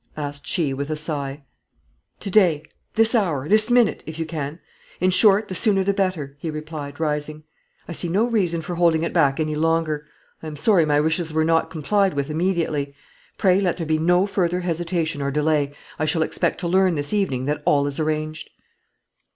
asked 0.17 0.47
she, 0.47 0.73
with 0.73 0.89
a 0.89 0.95
sigh. 0.95 1.43
"Today 2.19 2.63
this 2.93 3.13
hour 3.13 3.47
this 3.47 3.69
minute, 3.69 4.01
if 4.07 4.17
you 4.17 4.25
can; 4.25 4.59
in 4.99 5.11
short 5.11 5.47
the 5.47 5.53
sooner 5.53 5.83
the 5.83 5.93
better," 5.93 6.35
he 6.39 6.49
replied, 6.49 6.99
rising. 6.99 7.43
"I 7.87 7.91
see 7.93 8.09
no 8.09 8.25
reason 8.25 8.61
for 8.61 8.73
holding 8.73 9.03
it 9.03 9.13
back 9.13 9.39
any 9.39 9.53
longer. 9.53 10.07
I 10.41 10.47
am 10.47 10.55
sorry 10.55 10.85
my 10.85 10.99
wishes 10.99 11.31
were 11.31 11.45
not 11.45 11.69
complied 11.69 12.15
with 12.15 12.31
immediately. 12.31 12.95
Pray, 13.37 13.61
let 13.61 13.77
there 13.77 13.85
be 13.85 13.99
no 13.99 14.25
further 14.25 14.61
hesitation 14.61 15.21
or 15.21 15.29
delay. 15.29 15.71
I 15.99 16.05
shall 16.05 16.23
expect 16.23 16.59
to 16.61 16.67
learn 16.67 16.95
this 16.95 17.13
evening 17.13 17.45
that 17.45 17.61
all 17.63 17.85
is 17.85 17.99
arranged." 17.99 18.49